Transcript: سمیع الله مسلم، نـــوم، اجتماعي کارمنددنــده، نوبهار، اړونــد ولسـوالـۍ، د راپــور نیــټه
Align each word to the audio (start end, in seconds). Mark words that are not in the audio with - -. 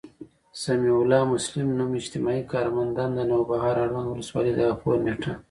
سمیع 0.63 0.95
الله 1.01 1.21
مسلم، 1.33 1.67
نـــوم، 1.77 1.91
اجتماعي 2.01 2.43
کارمنددنــده، 2.51 3.23
نوبهار، 3.31 3.75
اړونــد 3.83 4.07
ولسـوالـۍ، 4.09 4.51
د 4.55 4.59
راپــور 4.67 4.95
نیــټه 5.05 5.31